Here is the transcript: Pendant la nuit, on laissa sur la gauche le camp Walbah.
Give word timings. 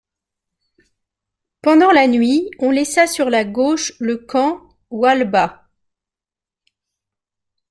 Pendant 1.61 1.91
la 1.91 2.07
nuit, 2.07 2.49
on 2.57 2.71
laissa 2.71 3.05
sur 3.05 3.29
la 3.29 3.43
gauche 3.45 3.93
le 3.99 4.17
camp 4.17 4.63
Walbah. 4.89 5.69